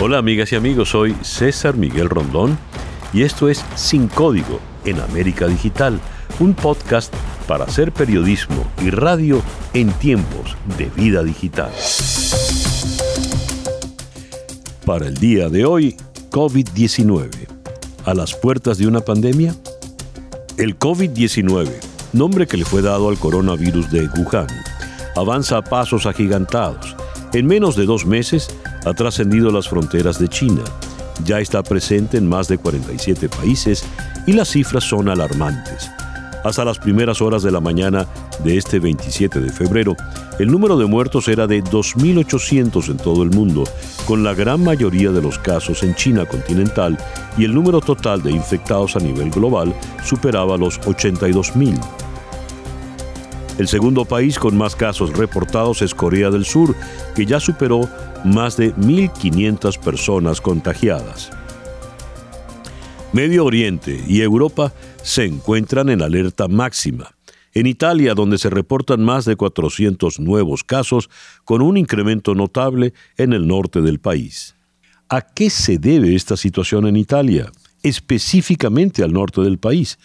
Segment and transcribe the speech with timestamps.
[0.00, 2.56] Hola amigas y amigos, soy César Miguel Rondón
[3.12, 5.98] y esto es Sin Código en América Digital,
[6.38, 7.12] un podcast
[7.48, 9.42] para hacer periodismo y radio
[9.74, 11.72] en tiempos de vida digital.
[14.86, 15.96] Para el día de hoy,
[16.30, 17.30] COVID-19.
[18.04, 19.52] ¿A las puertas de una pandemia?
[20.58, 21.72] El COVID-19,
[22.12, 24.46] nombre que le fue dado al coronavirus de Wuhan,
[25.16, 26.94] avanza a pasos agigantados.
[27.32, 28.48] En menos de dos meses,
[28.88, 30.62] ha trascendido las fronteras de China.
[31.24, 33.84] Ya está presente en más de 47 países
[34.26, 35.90] y las cifras son alarmantes.
[36.44, 38.06] Hasta las primeras horas de la mañana
[38.44, 39.96] de este 27 de febrero,
[40.38, 43.64] el número de muertos era de 2.800 en todo el mundo,
[44.06, 46.96] con la gran mayoría de los casos en China continental
[47.36, 52.07] y el número total de infectados a nivel global superaba los 82.000.
[53.58, 56.76] El segundo país con más casos reportados es Corea del Sur,
[57.16, 57.90] que ya superó
[58.24, 61.30] más de 1.500 personas contagiadas.
[63.12, 67.10] Medio Oriente y Europa se encuentran en alerta máxima.
[67.52, 71.10] En Italia, donde se reportan más de 400 nuevos casos,
[71.44, 74.54] con un incremento notable en el norte del país.
[75.08, 77.50] ¿A qué se debe esta situación en Italia,
[77.82, 79.98] específicamente al norte del país?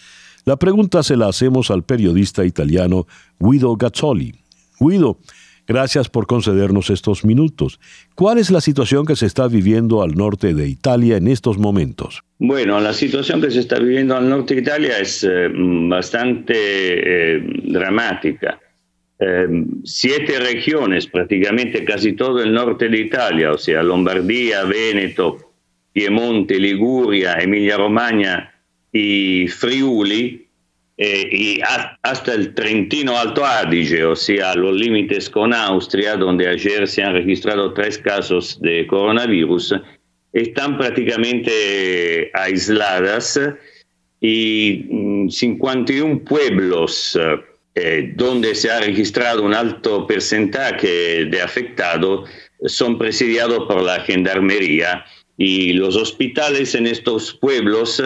[0.45, 3.07] La pregunta se la hacemos al periodista italiano
[3.39, 4.35] Guido Gazzoli.
[4.77, 5.17] Guido,
[5.65, 7.79] gracias por concedernos estos minutos.
[8.15, 12.23] ¿Cuál es la situación que se está viviendo al norte de Italia en estos momentos?
[12.39, 17.41] Bueno, la situación que se está viviendo al norte de Italia es eh, bastante eh,
[17.63, 18.59] dramática.
[19.19, 19.47] Eh,
[19.85, 25.53] siete regiones, prácticamente casi todo el norte de Italia, o sea, Lombardía, Veneto,
[25.93, 28.52] Piemonte, Liguria, Emilia-Romagna,
[28.93, 30.47] y Friuli
[30.97, 31.59] eh, y
[32.03, 37.13] hasta el Trentino Alto Adige, o sea, los límites con Austria, donde ayer se han
[37.13, 39.73] registrado tres casos de coronavirus,
[40.31, 43.39] están prácticamente aisladas
[44.21, 47.17] y 51 mm, pueblos
[47.75, 52.29] eh, donde se ha registrado un alto porcentaje de afectados
[52.65, 55.03] son presidiados por la gendarmería
[55.37, 58.01] y los hospitales en estos pueblos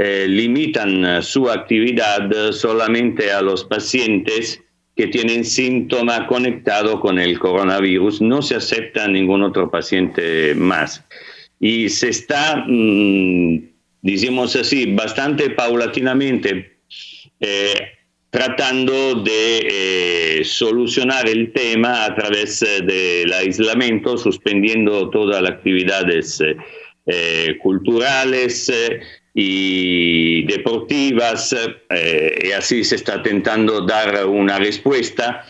[0.00, 4.62] eh, limitan eh, su actividad solamente a los pacientes
[4.94, 8.20] que tienen síntomas conectados con el coronavirus.
[8.20, 11.04] No se acepta ningún otro paciente más.
[11.58, 13.58] Y se está, mm,
[14.02, 16.78] decimos así, bastante paulatinamente
[17.40, 17.74] eh,
[18.30, 26.40] tratando de solucionar el tema a través del aislamiento, suspendiendo todas las actividades
[27.62, 28.70] culturales,
[29.40, 31.54] y deportivas
[31.90, 35.44] eh, y así se está intentando dar una respuesta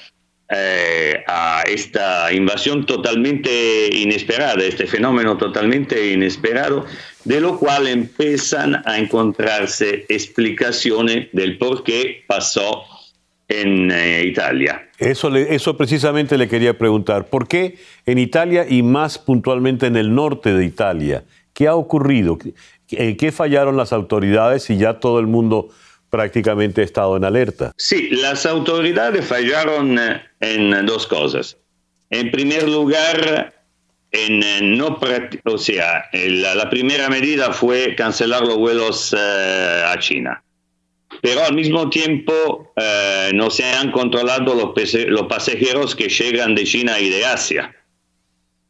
[0.51, 6.85] eh, a esta invasión totalmente inesperada, este fenómeno totalmente inesperado,
[7.25, 12.83] de lo cual empiezan a encontrarse explicaciones del por qué pasó
[13.49, 14.91] en eh, Italia.
[14.99, 20.15] Eso, eso precisamente le quería preguntar, ¿por qué en Italia y más puntualmente en el
[20.15, 21.25] norte de Italia?
[21.55, 22.39] ¿Qué ha ocurrido?
[22.91, 25.69] ¿En qué fallaron las autoridades y ya todo el mundo
[26.11, 27.73] prácticamente ha estado en alerta?
[27.77, 31.57] Sí, las autoridades fallaron eh, en dos cosas.
[32.11, 33.55] En primer lugar,
[34.11, 34.99] en eh, no
[35.45, 40.43] o sea, la, primera medida fue cancelar los vuelos eh, a China.
[41.21, 42.73] Pero al mismo tiempo
[43.33, 47.75] no se han controlado los, los pasajeros que llegan de China y de Asia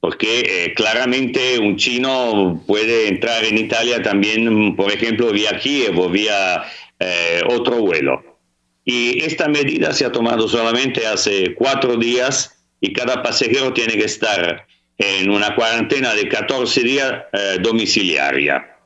[0.01, 6.09] porque eh, claramente un chino puede entrar en Italia también, por ejemplo, vía Kiev o
[6.09, 6.63] vía
[7.01, 8.39] eh, otro vuelo.
[8.85, 14.05] Y esta medida se ha tomado solamente hace cuatro días y cada pasajero tiene que
[14.05, 14.67] estar
[14.99, 18.77] en una cuarentena de 14 días eh, domiciliaria.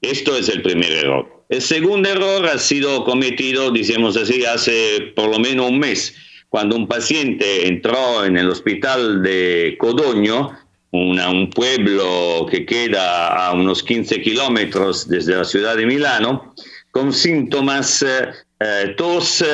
[0.00, 1.44] Esto es el primer error.
[1.48, 6.14] El segundo error ha sido cometido, digamos así, hace por lo menos un mes
[6.56, 10.58] cuando un paciente entró en el hospital de Codoño,
[10.90, 16.54] un pueblo que queda a unos 15 kilómetros desde la ciudad de Milano,
[16.92, 19.44] con síntomas eh, tos,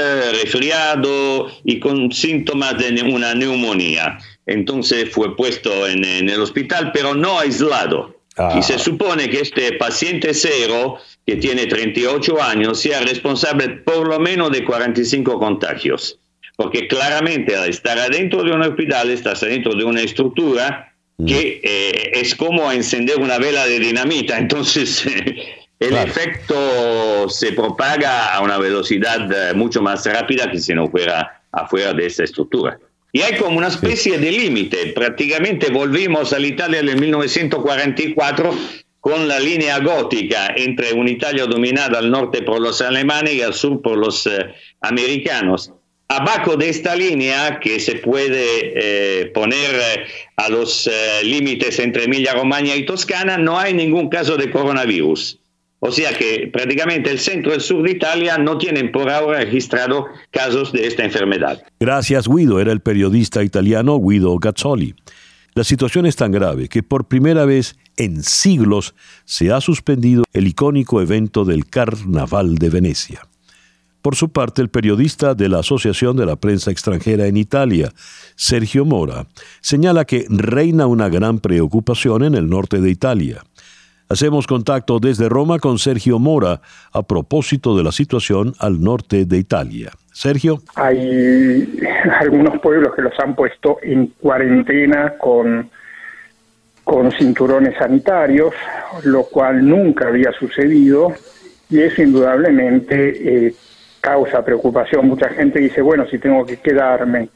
[0.45, 4.21] resfriado y con síntomas de una neumonía.
[4.47, 8.17] Entonces fue puesto en, el hospital, pero no aislado.
[8.39, 8.63] Y ah.
[8.63, 14.53] se supone que este paciente cero, que tiene 38 años, sea responsable por lo menos
[14.53, 16.21] de 45 contagios
[16.63, 21.27] porque claramente al estar adentro de un hospital, estás adentro de una estructura mm.
[21.27, 25.05] que eh, es como encender una vela de dinamita, entonces
[25.81, 31.43] el efecto se propaga a una velocidad eh, mucho más rápida que si no fuera
[31.51, 32.79] afuera de esa estructura.
[33.13, 34.93] y hay como una especie de límite.
[34.95, 38.55] Prácticamente volvimos a la Italia del 1944
[39.01, 43.53] con la línea gótica entre una Italia dominada al norte por los alemanes y al
[43.53, 45.73] sur por los eh, americanos.
[46.17, 48.45] Abajo de esta línea, que se puede
[48.75, 50.05] eh, poner eh,
[50.37, 50.91] a los
[51.25, 55.39] límites entre Emilia-Romagna y Toscana, no hay ningún caso de coronavirus.
[55.85, 59.41] O sea que prácticamente el centro y el sur de Italia no tienen por ahora
[59.41, 61.61] registrado casos de esta enfermedad.
[61.81, 62.61] Gracias, Guido.
[62.61, 64.95] Era el periodista italiano Guido Gazzoli.
[65.55, 68.95] La situación es tan grave que por primera vez en siglos
[69.25, 73.23] se ha suspendido el icónico evento del Carnaval de Venecia.
[74.03, 77.89] Por su parte, el periodista de la Asociación de la Prensa Extranjera en Italia,
[78.35, 79.27] Sergio Mora,
[79.61, 83.45] señala que reina una gran preocupación en el norte de Italia.
[84.09, 86.61] Hacemos contacto desde Roma con Sergio Mora
[86.93, 89.93] a propósito de la situación al norte de Italia.
[90.13, 90.61] Sergio.
[90.75, 91.73] Hay
[92.21, 95.71] algunos pueblos que los han puesto en cuarentena con,
[96.83, 98.53] con cinturones sanitarios,
[99.05, 101.15] lo cual nunca había sucedido
[101.71, 103.55] y eso indudablemente eh,
[104.03, 105.09] causa preocupación.
[105.09, 107.29] Mucha gente dice, bueno, si tengo que quedarme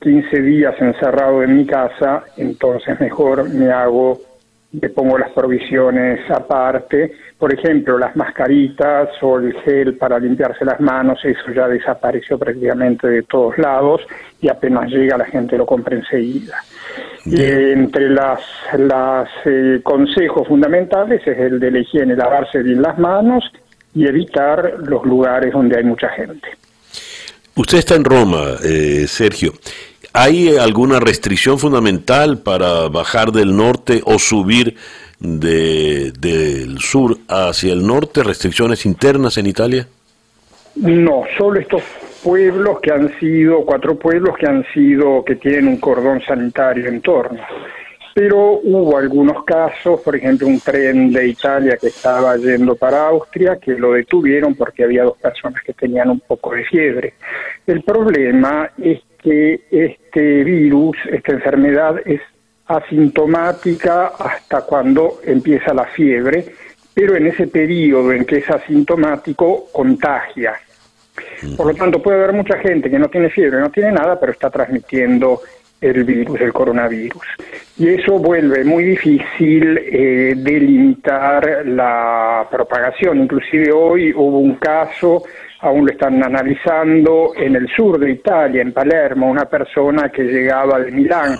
[0.00, 4.20] 15 días encerrado en mi casa, entonces mejor me hago
[4.72, 7.12] le pongo las provisiones aparte.
[7.38, 13.06] Por ejemplo, las mascaritas o el gel para limpiarse las manos, eso ya desapareció prácticamente
[13.08, 14.02] de todos lados
[14.40, 16.56] y apenas llega la gente lo compra enseguida.
[17.24, 18.40] Y entre las,
[18.76, 23.50] las eh, consejos fundamentales es el de la higiene, lavarse bien las manos
[23.98, 26.48] y evitar los lugares donde hay mucha gente.
[27.56, 29.52] Usted está en Roma, eh, Sergio.
[30.12, 34.76] ¿Hay alguna restricción fundamental para bajar del norte o subir
[35.18, 38.22] del sur hacia el norte?
[38.22, 39.88] ¿Restricciones internas en Italia?
[40.76, 41.82] No, solo estos
[42.22, 47.00] pueblos que han sido, cuatro pueblos que han sido, que tienen un cordón sanitario en
[47.00, 47.40] torno.
[48.18, 53.60] Pero hubo algunos casos, por ejemplo, un tren de Italia que estaba yendo para Austria,
[53.60, 57.14] que lo detuvieron porque había dos personas que tenían un poco de fiebre.
[57.64, 62.20] El problema es que este virus, esta enfermedad es
[62.66, 66.44] asintomática hasta cuando empieza la fiebre,
[66.92, 70.54] pero en ese periodo en que es asintomático contagia.
[71.56, 74.32] Por lo tanto, puede haber mucha gente que no tiene fiebre, no tiene nada, pero
[74.32, 75.40] está transmitiendo
[75.80, 77.22] el virus, el coronavirus.
[77.78, 83.22] Y eso vuelve muy difícil eh, delimitar la propagación.
[83.22, 85.22] Inclusive hoy hubo un caso
[85.60, 90.78] aún lo están analizando en el sur de Italia, en Palermo, una persona que llegaba
[90.80, 91.36] de Milán.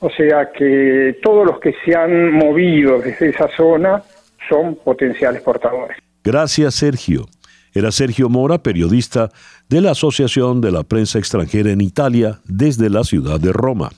[0.00, 4.02] O sea que todos los que se han movido desde esa zona
[4.48, 5.98] son potenciales portadores.
[6.24, 7.26] Gracias, Sergio.
[7.72, 9.30] Era Sergio Mora, periodista
[9.68, 13.90] de la Asociación de la Prensa Extranjera en Italia desde la ciudad de Roma.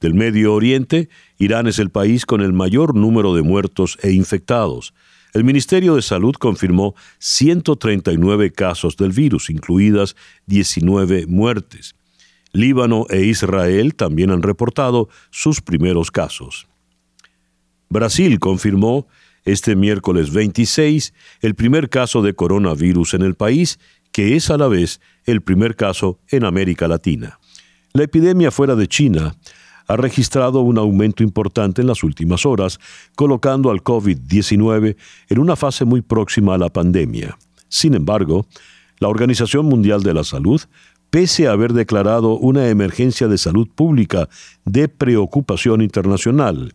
[0.00, 4.94] Del Medio Oriente, Irán es el país con el mayor número de muertos e infectados.
[5.34, 10.16] El Ministerio de Salud confirmó 139 casos del virus, incluidas
[10.46, 11.94] 19 muertes.
[12.52, 16.66] Líbano e Israel también han reportado sus primeros casos.
[17.88, 19.06] Brasil confirmó
[19.44, 23.78] este miércoles 26 el primer caso de coronavirus en el país,
[24.12, 27.38] que es a la vez el primer caso en América Latina.
[27.92, 29.34] La epidemia fuera de China
[29.86, 32.78] ha registrado un aumento importante en las últimas horas,
[33.14, 34.96] colocando al COVID-19
[35.28, 37.36] en una fase muy próxima a la pandemia.
[37.68, 38.46] Sin embargo,
[38.98, 40.62] la Organización Mundial de la Salud,
[41.10, 44.28] pese a haber declarado una emergencia de salud pública
[44.64, 46.72] de preocupación internacional,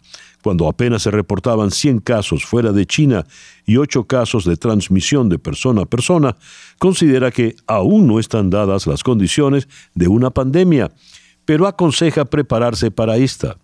[0.48, 3.26] cuando apenas se reportaban 100 casos fuera de China
[3.66, 6.38] y 8 casos de transmisión de persona a persona,
[6.80, 10.90] considera que aún no están dadas las condiciones de una pandemia
[11.44, 13.58] pero aconseja prepararse para esta.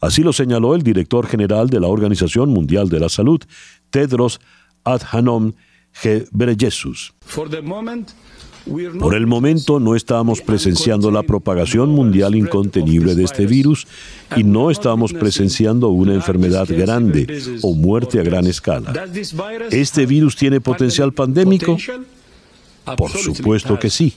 [0.00, 3.40] Así lo señaló el director general de la Organización Mundial de la Salud,
[3.90, 4.40] Tedros
[4.82, 5.52] Adhanom
[6.02, 7.14] Ghebreyesus.
[8.98, 13.86] Por el momento no estamos presenciando la propagación mundial incontenible de este virus
[14.36, 18.92] y no estamos presenciando una enfermedad grande o muerte a gran escala.
[19.70, 21.76] ¿Este virus tiene potencial pandémico?
[22.96, 24.14] Por supuesto que sí.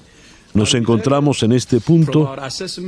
[0.53, 2.33] Nos encontramos en este punto,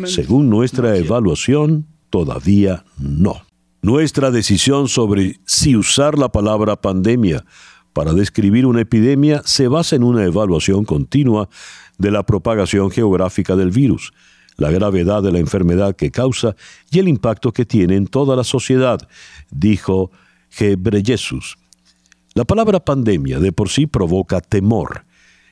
[0.05, 3.43] según nuestra evaluación, todavía no.
[3.83, 7.45] Nuestra decisión sobre si usar la palabra pandemia
[7.93, 11.49] para describir una epidemia se basa en una evaluación continua
[11.97, 14.13] de la propagación geográfica del virus,
[14.57, 16.55] la gravedad de la enfermedad que causa
[16.89, 19.07] y el impacto que tiene en toda la sociedad,
[19.49, 20.11] dijo
[20.49, 21.57] Gebreyesus.
[22.33, 25.03] La palabra pandemia de por sí provoca temor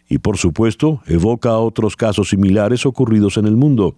[0.08, 3.96] y por supuesto evoca otros casos similares ocurridos en el mundo.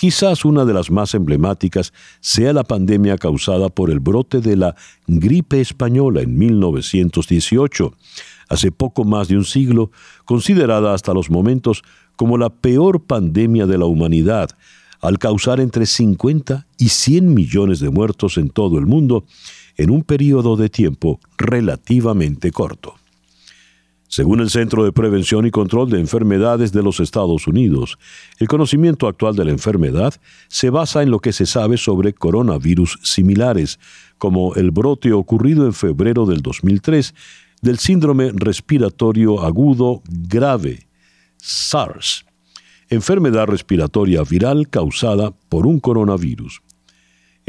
[0.00, 4.74] Quizás una de las más emblemáticas sea la pandemia causada por el brote de la
[5.06, 7.92] gripe española en 1918,
[8.48, 9.90] hace poco más de un siglo,
[10.24, 11.82] considerada hasta los momentos
[12.16, 14.48] como la peor pandemia de la humanidad,
[15.02, 19.26] al causar entre 50 y 100 millones de muertos en todo el mundo
[19.76, 22.99] en un periodo de tiempo relativamente corto.
[24.10, 27.96] Según el Centro de Prevención y Control de Enfermedades de los Estados Unidos,
[28.40, 30.14] el conocimiento actual de la enfermedad
[30.48, 33.78] se basa en lo que se sabe sobre coronavirus similares,
[34.18, 37.14] como el brote ocurrido en febrero del 2003
[37.62, 40.88] del síndrome respiratorio agudo grave,
[41.36, 42.26] SARS,
[42.88, 46.62] enfermedad respiratoria viral causada por un coronavirus.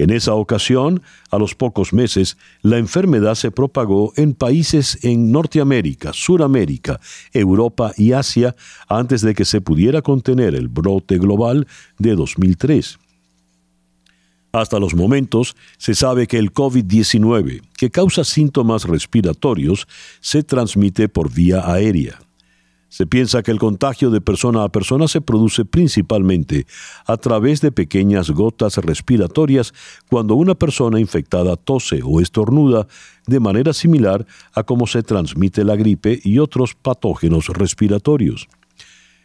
[0.02, 6.12] En esa ocasión, a los pocos meses, la enfermedad se propagó en países en Norteamérica,
[6.12, 7.00] Suramérica,
[7.34, 8.56] Europa y Asia
[8.90, 11.68] antes de que se pudiera contener el brote global
[12.00, 12.98] de 2003.
[14.54, 19.88] Hasta los momentos, se sabe que el COVID-19, que causa síntomas respiratorios,
[20.20, 22.18] se transmite por vía aérea.
[22.92, 26.68] Se piensa que el contagio de persona a persona se produce principalmente
[27.06, 29.74] a través de pequeñas gotas respiratorias
[30.10, 32.88] cuando una persona infectada tose o estornuda
[33.28, 38.50] de manera similar a cómo se transmite la gripe y otros patógenos respiratorios.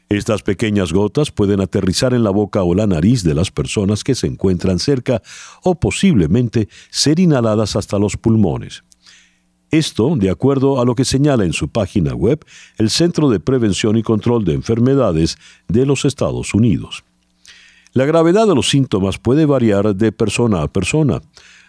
[0.08, 4.14] Estas pequeñas gotas pueden aterrizar en la boca o la nariz de las personas que
[4.14, 5.22] se encuentran cerca
[5.64, 8.84] o posiblemente ser inhaladas hasta los pulmones.
[9.70, 12.44] Esto, de acuerdo a lo que señala en su página web
[12.78, 17.04] el Centro de Prevención y Control de Enfermedades de los Estados Unidos.
[17.92, 21.20] La gravedad de los síntomas puede variar de persona a persona.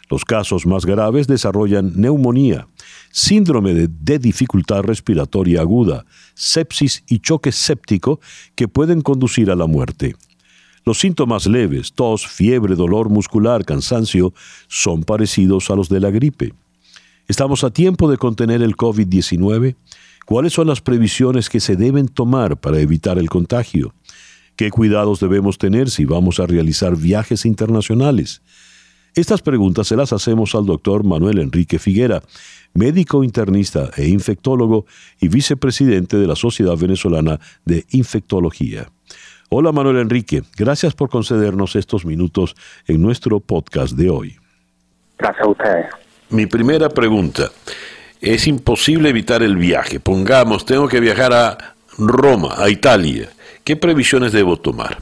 [0.09, 2.67] Los casos más graves desarrollan neumonía,
[3.11, 8.19] síndrome de, dificultad respiratoria aguda, sepsis y choque séptico
[8.55, 10.15] que pueden conducir a la muerte.
[10.85, 14.33] Los síntomas leves, tos, fiebre, dolor muscular, cansancio,
[14.67, 16.53] son parecidos a los de la gripe.
[17.27, 19.75] ¿Estamos a tiempo de contener el COVID-19?
[20.25, 23.93] ¿Cuáles son las previsiones que se deben tomar para evitar el contagio?
[24.55, 28.41] ¿Qué cuidados debemos tener si vamos a realizar viajes internacionales?
[29.13, 32.23] Estas preguntas se las hacemos al doctor Manuel Enrique Figuera,
[32.73, 34.85] médico internista e infectólogo
[35.19, 38.89] y vicepresidente de la Sociedad Venezolana de Infectología.
[39.49, 42.55] Hola Manuel Enrique, gracias por concedernos estos minutos
[42.87, 44.37] en nuestro podcast de hoy.
[45.17, 46.06] Gracias a ustedes.
[46.29, 47.51] Mi primera pregunta,
[48.21, 50.01] es imposible evitar el viaje.
[50.01, 51.57] Pongamos, tengo que viajar a
[51.97, 53.29] Roma, a Italia.
[53.63, 54.97] ¿Qué previsiones debo tomar?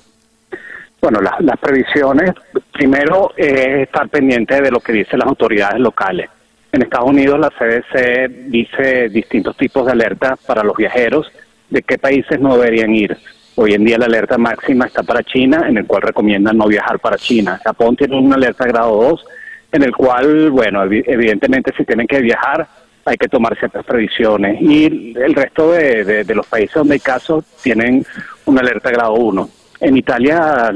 [1.02, 2.32] Bueno, las, previsiones,
[2.72, 6.30] primero, estar pendiente de lo que dicen las autoridades locales.
[6.72, 11.32] En Estados Unidos la CDC dice distintos tipos de alerta para los viajeros
[11.70, 13.18] de qué países no deberían ir.
[13.56, 17.00] Hoy en día la alerta máxima está para China, en el cual recomiendan no viajar
[17.00, 17.60] para China.
[17.64, 19.26] Japón tiene una alerta grado 2
[19.76, 22.68] en el cual, bueno, evidentemente si tienen que viajar
[23.06, 28.04] hay que tomar ciertas previsiones y el resto de, los países donde hay casos tienen
[28.46, 29.50] una alerta grado 1.
[29.82, 30.72] En Italia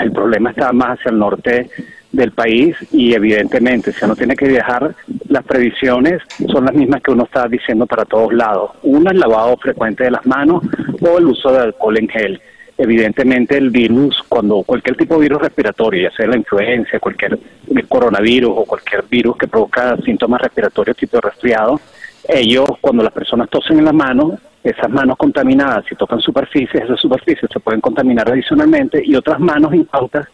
[0.00, 1.68] el problema está más hacia el norte
[2.12, 4.94] del país y evidentemente si uno tiene que viajar
[5.28, 8.70] las previsiones son las mismas que uno está diciendo para todos lados.
[8.84, 10.62] Una es lavado frecuente de las manos
[11.00, 12.40] o el uso de alcohol en gel
[12.78, 17.38] evidentemente el virus, cuando cualquier tipo de virus respiratorio, ya sea la influencia, cualquier
[17.88, 21.80] coronavirus o cualquier virus que provoca síntomas respiratorios tipo resfriado,
[22.28, 27.00] ellos cuando las personas tosen en las manos, esas manos contaminadas, si tocan superficies, esas
[27.00, 30.26] superficies se pueden contaminar adicionalmente y otras manos incautas,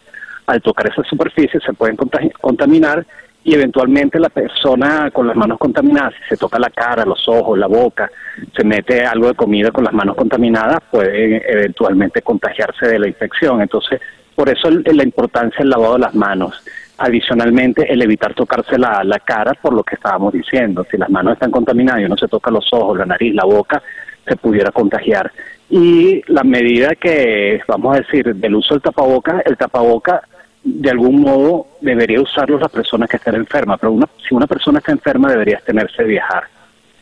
[0.47, 1.97] al tocar esas superficies, se pueden
[2.41, 3.07] contaminar
[3.45, 7.59] y eventualmente la persona con las manos contaminadas, si se toca la cara, los ojos,
[7.59, 8.11] la boca,
[8.57, 13.61] se mete algo de comida con las manos contaminadas, puede eventualmente contagiarse de la infección.
[13.61, 14.01] Entonces,
[14.35, 16.65] por eso la importancia del lavado de las manos.
[16.99, 20.87] Adicionalmente, el evitar tocarse la, la cara, por lo que estábamos diciendo.
[20.89, 23.83] Si las manos están contaminadas y uno se toca los ojos, la nariz, la boca,
[24.27, 25.33] se pudiera contagiar.
[25.69, 30.23] Y la medida que, vamos a decir, del uso del tapaboca, el tapaboca
[30.65, 34.79] de algún modo debería usarlo la persona que esté enferma, pero una, si una persona
[34.79, 36.45] está enferma debería tenerse viajar,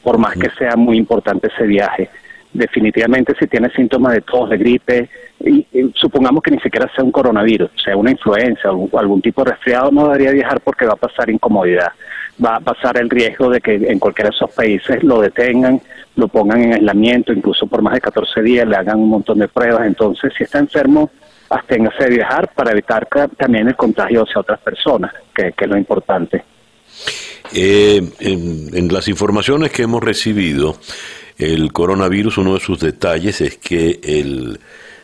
[0.02, 2.08] por más que sea muy importante ese viaje.
[2.52, 5.08] Definitivamente si tiene síntomas de tos, de gripe,
[5.40, 9.52] y, supongamos que ni siquiera sea un coronavirus, sea una influenza o algún tipo de
[9.52, 11.92] resfriado, no debería viajar porque va a pasar incomodidad.
[12.42, 15.80] Va a pasar el riesgo de que en cualquiera de esos países lo detengan,
[16.16, 19.48] lo pongan en aislamiento, incluso por más de 14 días, le hagan un montón de
[19.48, 19.86] pruebas.
[19.86, 21.10] Entonces, si está enfermo,
[21.50, 26.45] absténgase de viajar para evitar también el contagio hacia otras personas, que, es lo importante.
[27.52, 30.76] Eh, en, las informaciones que hemos recibido,
[31.37, 34.59] el coronavirus, uno de sus detalles es que el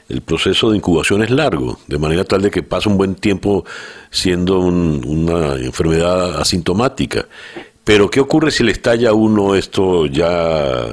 [0.09, 3.65] el proceso de incubación es largo, de manera tal de que pasa un buen tiempo
[4.11, 7.26] siendo una enfermedad asintomática.
[7.83, 10.87] Pero ¿qué ocurre si le estalla a uno esto ya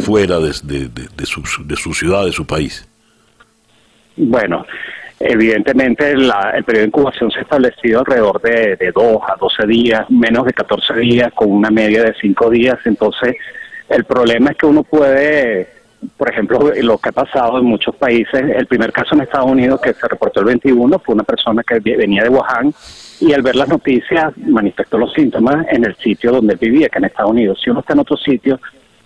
[0.00, 2.86] fuera de, su, de su ciudad, de su país?
[4.16, 4.64] Bueno,
[5.20, 6.30] evidentemente el
[6.64, 10.52] periodo de incubación se ha establecido alrededor de, de 2 a 12 días, menos de
[10.52, 12.78] 14 días, con una media de 5 días.
[12.84, 13.36] Entonces,
[13.88, 15.76] el problema es que uno puede
[16.16, 19.80] por ejemplo, lo que ha pasado en muchos países, el primer caso en Estados Unidos
[19.80, 22.72] que se reportó el 21 fue una persona que venía de Wuhan
[23.20, 27.06] y al ver las noticias manifestó los síntomas en el sitio donde vivía, que en
[27.06, 27.60] Estados Unidos.
[27.62, 28.60] Si uno está en otro sitio,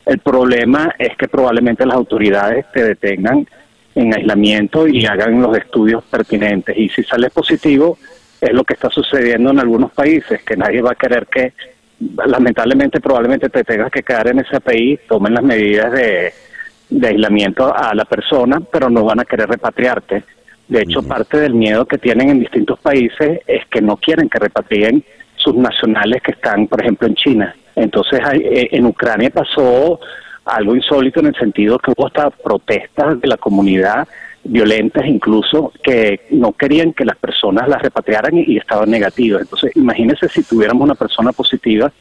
[0.05, 3.47] el problema es que probablemente las autoridades te detengan
[3.94, 6.76] en aislamiento y hagan los estudios pertinentes.
[6.76, 7.99] Y si sale positivo,
[8.40, 11.52] es lo que está sucediendo en algunos países, que nadie va a querer que,
[12.26, 16.32] lamentablemente, probablemente te tengas que quedar en ese país, tomen las medidas de
[16.90, 20.25] de aislamiento a la persona, pero no van a querer repatriarte.
[20.68, 24.38] De hecho, parte del miedo que tienen en distintos países es que no quieren que
[24.38, 25.02] repatrien
[25.37, 27.54] sus nacionales que están, por ejemplo, en China.
[27.75, 30.00] Entonces, eh, en Ucrania pasó
[30.50, 34.07] algo insólito en el sentido que hubo hasta protestas de la comunidad
[34.42, 39.42] violentas incluso que no querían que las personas las repatriaran y, estaban negativas.
[39.42, 41.92] Entonces, imagínense si tuviéramos una persona positiva,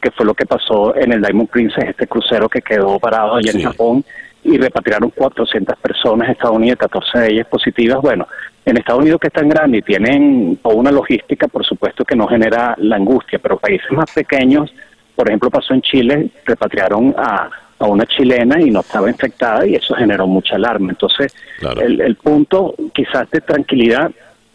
[0.00, 3.52] que fue lo que pasó en el Diamond Princess, este crucero que quedó parado allá
[3.52, 4.04] en Japón,
[4.44, 8.00] y repatriaron 400 personas a Estados Unidos, 14 de ellas positivas.
[8.00, 8.26] Bueno,
[8.64, 12.16] en Estados Unidos que es tan grande y tienen toda una logística, por supuesto que
[12.16, 14.72] no genera la angustia, pero países más pequeños,
[15.14, 17.50] por ejemplo pasó en Chile, repatriaron a,
[17.82, 20.90] a una chilena y no estaba infectada y eso generó mucha alarma.
[20.90, 21.34] Entonces,
[21.80, 24.10] el, el, punto quizás de tranquilidad,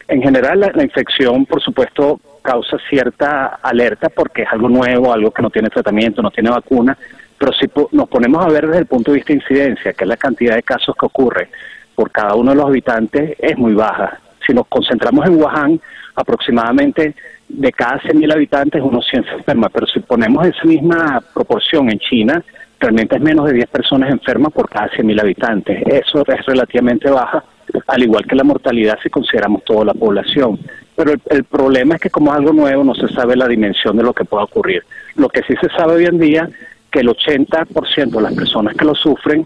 [0.08, 5.32] en general la, la infección, por supuesto, causa cierta alerta porque es algo nuevo, algo
[5.32, 6.98] que no tiene tratamiento, no tiene vacuna,
[7.38, 10.08] pero si nos ponemos a ver desde el punto de vista de incidencia, que es
[10.08, 11.50] la cantidad de casos que ocurre
[11.94, 14.20] por cada uno de los habitantes, es muy baja.
[14.46, 15.82] Si nos concentramos en Wuhan,
[16.16, 17.16] aproximadamente
[17.50, 22.00] de cada 100.000 habitantes unos 100 se enferman, pero si ponemos esa misma proporción en
[22.00, 22.44] China,
[22.80, 25.82] realmente es menos de 10 personas enfermas por cada 100.000 habitantes.
[25.86, 27.44] Eso es relativamente baja,
[27.88, 30.60] al igual que la mortalidad si consideramos toda la población.
[30.96, 33.98] Pero el, el, problema es que como es algo nuevo no se sabe la dimensión
[33.98, 34.84] de lo que pueda ocurrir.
[35.16, 36.50] Lo que sí se sabe hoy en día
[36.92, 39.46] que el 80% de las personas que lo sufren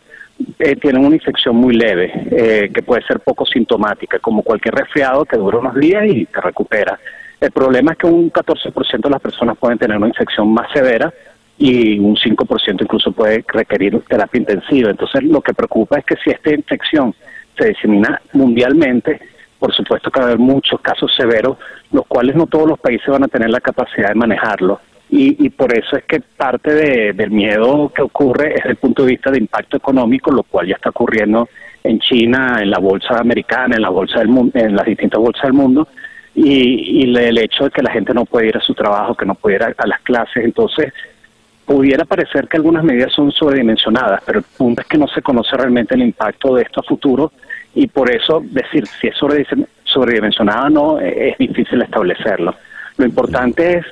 [0.59, 5.25] eh, tienen una infección muy leve, eh, que puede ser poco sintomática, como cualquier resfriado
[5.25, 6.99] que dura unos días y te recupera.
[7.39, 11.11] El problema es que un 14% de las personas pueden tener una infección más severa
[11.61, 14.89] y un 5% incluso puede requerir terapia intensiva.
[14.89, 17.13] Entonces, lo que preocupa es que si esta infección
[17.55, 19.21] se disemina mundialmente,
[19.59, 21.57] por supuesto que va a haber muchos casos severos,
[21.91, 24.81] los cuales no todos los países van a tener la capacidad de manejarlo
[25.13, 29.29] y, por eso es que parte del miedo que ocurre es el punto de vista
[29.29, 31.49] de impacto económico, lo cual ya está ocurriendo
[31.83, 35.43] en China, en la bolsa americana, en la bolsa del mundo, en las distintas bolsas
[35.43, 35.85] del mundo,
[36.33, 39.35] y, el hecho de que la gente no puede ir a su trabajo, que no
[39.35, 40.93] puede ir a, las clases, entonces
[41.71, 45.55] pudiera parecer que algunas medidas son sobredimensionadas, pero el punto es que no se conoce
[45.55, 47.31] realmente el impacto de esto a futuro
[47.73, 49.15] y por eso decir si es
[49.85, 52.53] sobredimensionada o no es difícil establecerlo.
[52.97, 53.85] Lo importante es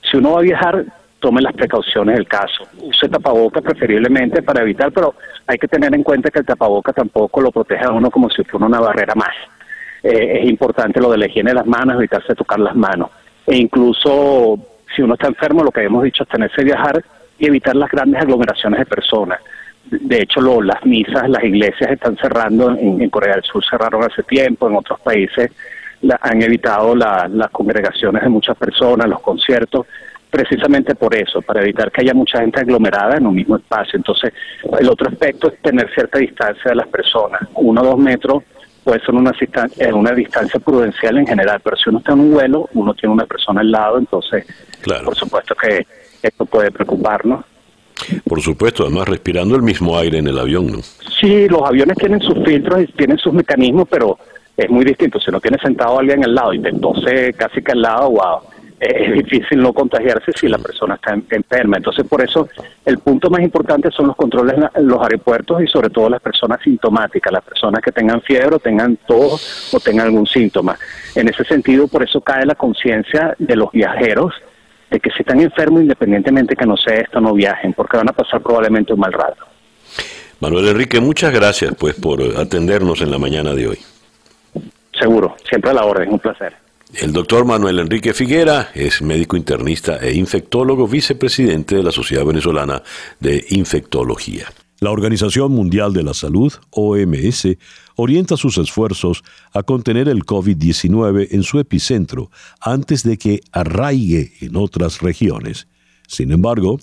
[0.00, 0.84] si uno va a viajar,
[1.20, 2.66] tome las precauciones del caso.
[2.80, 5.14] Use tapaboca preferiblemente para evitar, pero
[5.46, 8.44] hay que tener en cuenta que el tapaboca tampoco lo protege a uno como si
[8.44, 9.34] fuera una barrera más.
[10.02, 13.10] Eh, es importante lo de la higiene de las manos, evitarse tocar las manos.
[13.46, 14.58] E incluso
[14.94, 17.04] si uno está enfermo, lo que hemos dicho es tenerse viajar
[17.38, 19.40] y evitar las grandes aglomeraciones de personas.
[19.90, 24.22] De hecho, lo, las misas, las iglesias están cerrando, en, Corea del Sur cerraron hace
[24.24, 25.50] tiempo, en otros países
[26.20, 29.86] han evitado las congregaciones de muchas personas, los conciertos,
[30.30, 33.96] precisamente por eso, para evitar que haya mucha gente aglomerada en un mismo espacio.
[33.96, 34.32] Entonces,
[34.78, 38.42] el otro aspecto es tener cierta distancia de las personas, uno o dos metros
[38.86, 39.32] puede ser una,
[39.94, 43.26] una distancia prudencial en general, pero si uno está en un vuelo, uno tiene una
[43.26, 44.46] persona al lado, entonces,
[45.04, 45.84] por supuesto que
[46.22, 47.44] esto puede preocuparnos.
[48.28, 50.78] Por supuesto, además respirando el mismo aire en el avión, ¿no?
[51.20, 54.18] Sí, los aviones tienen sus filtros y tienen sus mecanismos, pero
[54.56, 55.18] es muy distinto.
[55.18, 58.40] Si no tiene sentado alguien al lado y te tose casi que al lado, wow,
[58.78, 61.78] es difícil no contagiarse si la persona está enferma.
[61.78, 62.48] Entonces, por eso,
[62.84, 66.60] el punto más importante son los controles en los aeropuertos y sobre todo las personas
[66.62, 70.76] sintomáticas, las personas que tengan fiebre, o tengan tos o tengan algún síntoma.
[71.14, 74.34] En ese sentido, por eso cae la conciencia de los viajeros
[74.90, 78.12] de que si están enfermos, independientemente que no sea esto, no viajen, porque van a
[78.12, 79.44] pasar probablemente un mal rato.
[80.40, 83.78] Manuel Enrique, muchas gracias pues por atendernos en la mañana de hoy.
[84.98, 86.54] Seguro, siempre a la orden, un placer.
[86.94, 92.82] El doctor Manuel Enrique Figuera es médico internista e infectólogo, vicepresidente de la Sociedad Venezolana
[93.18, 94.46] de Infectología.
[94.78, 97.56] La Organización Mundial de la Salud, OMS,
[97.94, 104.54] orienta sus esfuerzos a contener el COVID-19 en su epicentro antes de que arraigue en
[104.56, 105.66] otras regiones.
[106.06, 106.78] Sin embargo,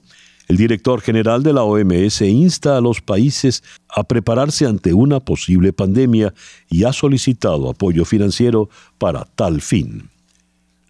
[0.47, 5.71] el director general de la OMS insta a los países a prepararse ante una posible
[5.71, 6.34] pandemia
[6.69, 10.10] y ha solicitado apoyo financiero para tal fin.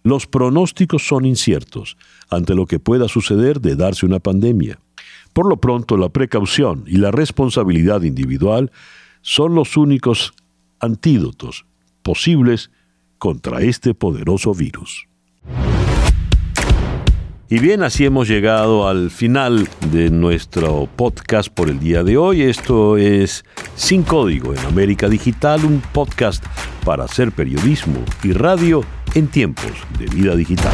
[0.02, 1.98] Los pronósticos son inciertos
[2.30, 4.78] ante lo que pueda suceder de darse una pandemia.
[5.34, 8.70] Por lo pronto, la precaución y la responsabilidad individual
[9.20, 10.32] son los únicos
[10.78, 11.66] antídotos
[12.02, 12.70] posibles
[13.18, 15.08] contra este poderoso virus.
[17.48, 22.42] Y bien, así hemos llegado al final de nuestro podcast por el día de hoy.
[22.42, 23.44] Esto es
[23.74, 26.44] Sin Código en América Digital, un podcast
[26.84, 30.72] para hacer periodismo y radio en tiempos de vida digital.